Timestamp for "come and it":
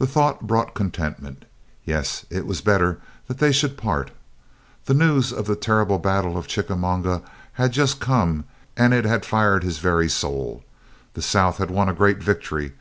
8.00-9.04